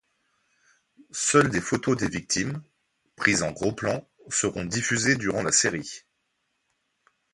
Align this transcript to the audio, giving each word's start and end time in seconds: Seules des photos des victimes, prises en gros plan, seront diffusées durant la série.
Seules 1.11 1.51
des 1.51 1.61
photos 1.61 1.95
des 1.95 2.07
victimes, 2.07 2.63
prises 3.15 3.43
en 3.43 3.51
gros 3.51 3.71
plan, 3.71 4.09
seront 4.29 4.65
diffusées 4.65 5.15
durant 5.15 5.43
la 5.43 5.51
série. 5.51 6.05